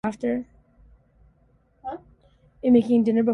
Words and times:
It 0.03 0.07
was 0.07 0.15
directed 0.17 0.45
by 1.83 1.89
Bernhard 2.63 3.05
Wicki. 3.13 3.23